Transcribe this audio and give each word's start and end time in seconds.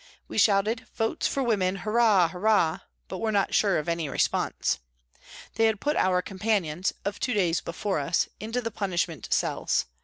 We 0.27 0.39
shouted" 0.39 0.87
Votes 0.95 1.27
for 1.27 1.43
Women, 1.43 1.75
Hurrah! 1.75 2.27
Hurrah!" 2.29 2.79
but 3.07 3.19
were 3.19 3.31
not 3.31 3.53
sure 3.53 3.77
of 3.77 3.87
any 3.87 4.09
response. 4.09 4.79
They 5.57 5.65
had 5.67 5.79
put 5.79 5.95
our 5.95 6.23
com 6.23 6.39
panions, 6.39 6.91
of 7.05 7.19
two 7.19 7.35
days 7.35 7.61
before 7.61 7.99
us, 7.99 8.27
into 8.39 8.61
the 8.61 8.71
punishment 8.71 9.27
cells. 9.31 9.85